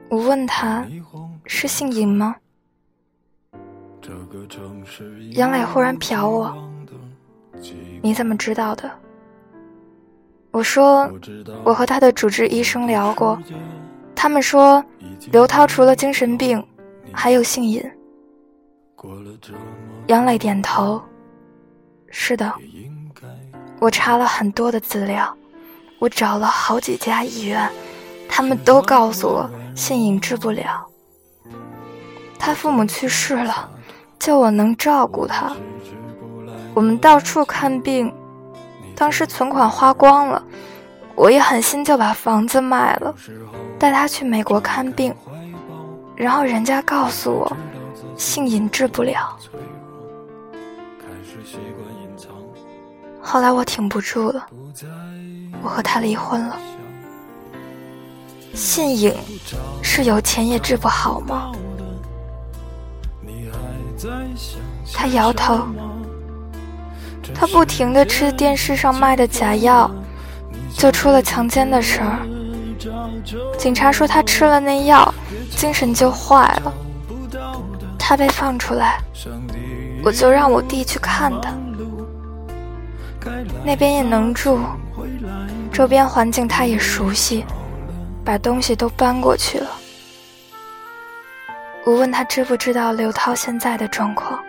[0.09, 0.85] 我问他，
[1.45, 2.35] 是姓尹吗？
[5.31, 6.57] 杨磊忽然瞟我，
[8.01, 8.89] 你怎么知道的？
[10.51, 11.09] 我说，
[11.63, 13.39] 我和他的主治医生聊过，
[14.15, 14.83] 他们说
[15.31, 16.63] 刘涛除了精神病，
[17.11, 17.83] 还有性瘾。
[20.07, 20.99] 杨磊点头，
[22.09, 22.51] 是的，
[23.79, 25.31] 我查了很多的资料，
[25.99, 27.69] 我找了好几家医院，
[28.27, 30.85] 他们都告诉我性瘾治不了。
[32.39, 33.69] 他父母去世了，
[34.17, 35.55] 叫我能照顾他，
[36.73, 38.11] 我们到处看病。
[38.99, 40.43] 当时存款花光了，
[41.15, 43.15] 我一狠心就把房子卖了，
[43.79, 45.15] 带他去美国看病，
[46.17, 47.57] 然后人家告诉我，
[48.17, 49.39] 性瘾治不了。
[53.21, 54.45] 后来我挺不住了，
[55.63, 56.57] 我和他离婚了。
[58.53, 59.13] 性瘾
[59.81, 61.53] 是有钱也治不好吗？
[64.93, 65.65] 他摇头。
[67.33, 69.89] 他不停地吃电视上卖的假药，
[70.73, 72.19] 就出了强奸的事儿。
[73.57, 75.13] 警察说他吃了那药，
[75.49, 76.73] 精神就坏了。
[77.97, 78.99] 他被放出来，
[80.03, 81.53] 我就让我弟去看他。
[83.63, 84.59] 那边也能住，
[85.71, 87.45] 周边环境他也熟悉，
[88.25, 89.67] 把东西都搬过去了。
[91.85, 94.39] 我问他知不知道刘涛现在的状况，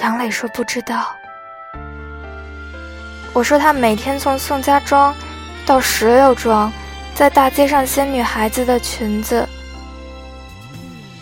[0.00, 1.14] 杨磊说不知道。
[3.34, 5.12] 我说他每天从宋家庄
[5.66, 6.72] 到石榴庄，
[7.16, 9.44] 在大街上掀女孩子的裙子。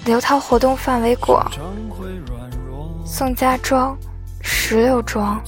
[0.04, 1.50] 刘涛活动范围广，
[3.06, 3.96] 宋家庄、
[4.42, 5.42] 石榴庄，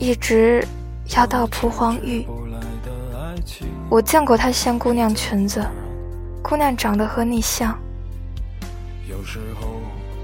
[0.00, 0.66] 一直
[1.14, 2.26] 要到蒲黄峪。
[3.88, 5.64] 我见过他掀姑娘裙子，
[6.42, 7.78] 姑娘长得和你像。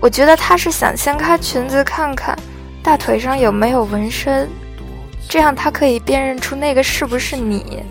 [0.00, 2.36] 我觉得他是想掀开裙子看看
[2.82, 4.48] 大腿上有没有纹身，
[5.28, 7.82] 这样他可以辨认出那个是不是你。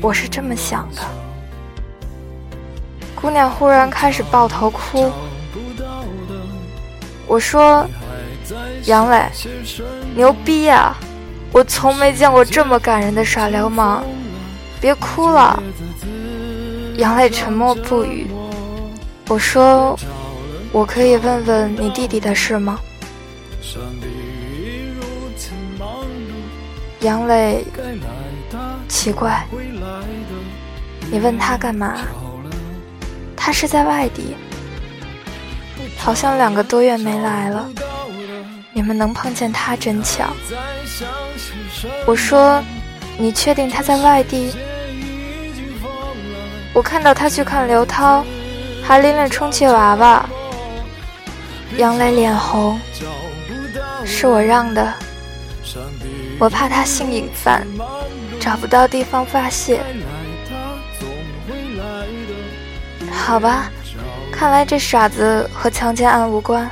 [0.00, 1.02] 我是这么想的。
[3.14, 5.12] 姑娘忽然开始抱头哭，
[7.26, 7.86] 我说
[8.86, 9.30] ：“杨磊，
[10.16, 10.96] 牛逼呀！
[11.52, 14.02] 我从没见过这么感人的耍流氓，
[14.80, 15.62] 别哭了。”
[16.96, 18.26] 杨磊沉默不语。
[19.28, 19.96] 我说
[20.72, 22.78] ：“我可以问问你弟弟的事吗？”
[27.02, 27.64] 杨磊，
[28.88, 29.44] 奇怪，
[31.10, 31.96] 你问他干嘛？
[33.36, 34.36] 他是在外地，
[35.98, 37.68] 好像两个多月没来了。
[38.72, 40.26] 你们能碰见他真巧。
[42.06, 42.62] 我说，
[43.18, 44.54] 你确定他在外地？
[46.72, 48.24] 我看到他去看刘涛，
[48.82, 50.24] 还拎了充气娃娃。
[51.78, 52.78] 杨磊脸红，
[54.04, 54.94] 是我让的，
[56.42, 57.64] 我怕他性瘾犯，
[58.40, 59.80] 找不到地方发泄。
[63.12, 63.70] 好吧，
[64.32, 66.68] 看来这傻子和强奸案无关。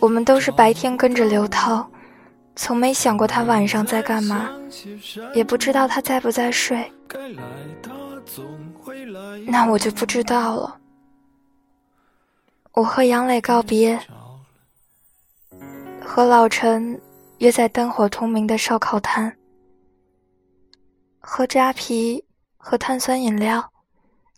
[0.00, 1.88] 我们都是白天跟着刘涛，
[2.56, 4.48] 从没想过他晚上在干嘛，
[5.32, 6.92] 也不知道他在不在睡。
[9.46, 10.76] 那我就不知道了。
[12.72, 13.96] 我和杨磊告别，
[16.04, 17.00] 和老陈
[17.38, 19.36] 约在灯火通明的烧烤摊，
[21.20, 22.24] 喝扎啤，
[22.56, 23.72] 喝碳酸饮料。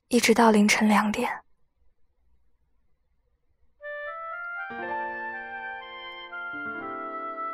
[0.09, 1.31] 一直到凌晨两点，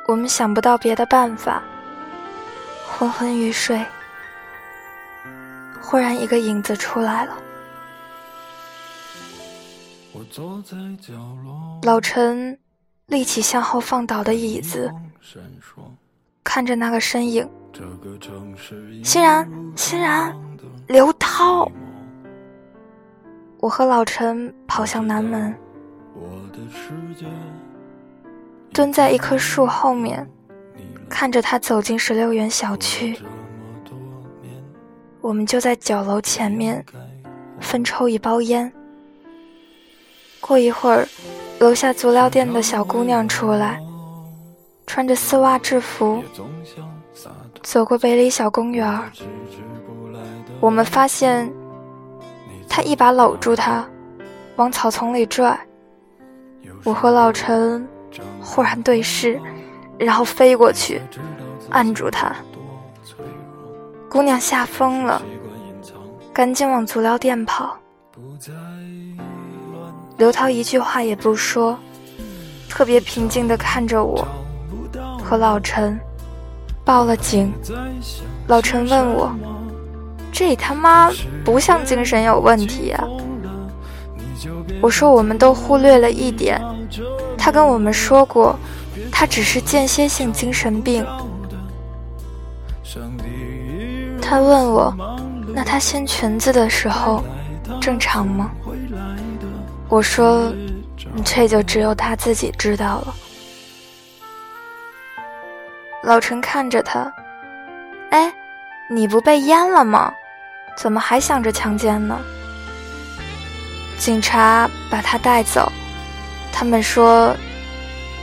[0.09, 1.63] 我们想不到别的办法，
[2.89, 3.85] 昏昏欲睡。
[5.83, 7.37] 忽然，一个影子出来了。
[11.83, 12.59] 老陈
[13.07, 14.93] 立起向后放倒的椅子，
[16.43, 17.49] 看着那个身影。
[19.05, 20.35] 欣然，欣然，
[20.89, 21.71] 刘涛。
[23.59, 25.55] 我和老陈跑向南门，
[28.73, 30.29] 蹲在一棵树后面，
[31.09, 33.17] 看着他走进十六园小区。
[35.21, 36.85] 我们就在酒楼前面
[37.61, 38.73] 分抽一包烟。
[40.41, 41.09] 过一会儿，
[41.59, 43.81] 楼下足疗店的小姑娘出来，
[44.87, 46.23] 穿着丝袜制服，
[47.63, 49.03] 走过北里小公园
[50.61, 51.53] 我们发现。
[52.69, 53.89] 他一把搂住她，
[54.57, 55.59] 往草丛里拽。
[56.85, 57.89] 我和老陈
[58.39, 59.41] 忽然对视，
[59.99, 61.01] 然后飞过去，
[61.71, 62.37] 按住她。
[64.11, 65.23] 姑娘吓疯了，
[66.35, 67.79] 赶紧往足疗店跑。
[70.17, 71.79] 刘涛一句话也不说，
[72.69, 74.27] 特别平静地看着我
[75.23, 75.99] 和老陈，
[76.85, 77.53] 报了警。
[78.47, 79.35] 老陈问我。
[80.33, 81.11] 这他妈
[81.43, 83.03] 不像精神有问题啊！
[84.83, 86.61] 我说我们都忽略了一点，
[87.39, 88.55] 他跟我们说过，
[89.11, 91.07] 他只是间歇性精神病。
[94.21, 94.95] 他问我，
[95.55, 97.25] 那他掀裙子的时候
[97.81, 98.51] 正常吗？
[99.89, 100.53] 我说，
[101.25, 103.15] 这就只有他自己知道了。
[106.03, 107.13] 老陈看着他，
[108.11, 108.33] 哎，
[108.91, 110.13] 你不被淹了吗？
[110.77, 112.19] 怎么还想着强奸呢？
[113.99, 115.73] 警察把他带走，
[116.53, 117.35] 他们说，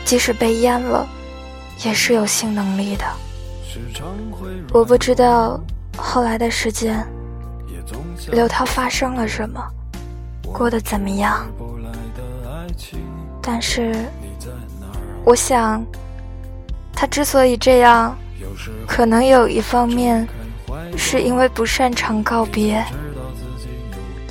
[0.06, 1.08] 即使被淹了，
[1.84, 3.06] 也是有性能力的。
[4.72, 5.60] 我不知道
[5.98, 7.04] 后来的时间，
[8.32, 9.60] 刘涛发生了什么，
[10.54, 11.46] 过得怎么样。
[13.42, 13.94] 但是，
[15.26, 15.84] 我想，
[16.94, 18.16] 他之所以这样，
[18.88, 20.26] 可能有一方面。
[20.96, 22.84] 是因为不擅长告别，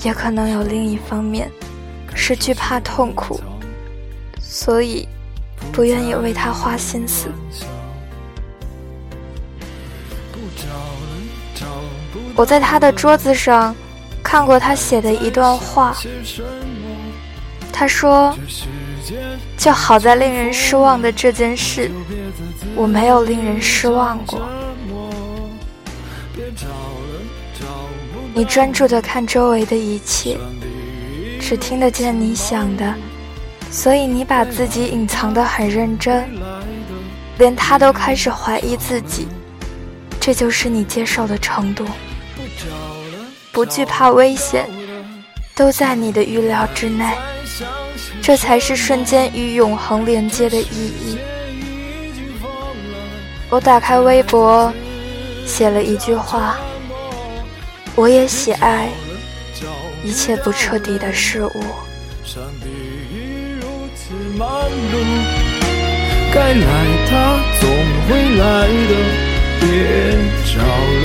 [0.04, 1.50] 也可能有另一方面
[2.14, 3.40] 是惧怕痛苦，
[4.40, 5.08] 所以
[5.72, 7.28] 不愿意为他花心思。
[12.36, 13.74] 我在他的桌子上
[14.33, 15.95] 看过他写的一段话，
[17.70, 18.35] 他说
[19.59, 21.91] ：“就好在令人失望的这件事，
[22.74, 24.41] 我没有令人失望过。”
[28.33, 30.39] 你专注的看周围的一切，
[31.39, 32.95] 只听得见你想的，
[33.70, 36.26] 所以你把自己隐藏得很认真，
[37.37, 39.28] 连他都开始怀疑自己。
[40.18, 41.85] 这就是你接受的程度，
[43.53, 44.66] 不惧怕危险，
[45.55, 47.05] 都在你的预料之内。
[48.22, 51.18] 这才是瞬间与永恒连接的意义。
[53.50, 54.72] 我打开微博，
[55.46, 56.57] 写了一句话。
[57.94, 58.88] 我也喜爱
[60.03, 61.62] 一切不彻底的事物。
[66.32, 66.66] 该来
[67.11, 67.12] 的
[67.61, 67.68] 总
[68.09, 68.92] 会来的，
[69.61, 69.66] 别
[70.46, 71.05] 找了，